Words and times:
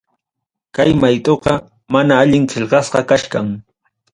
Kay 0.77 0.93
maytuqa 1.03 1.53
mana 1.97 2.13
allin 2.23 2.43
qillqasqa 2.55 3.01
kachkan. 3.13 3.47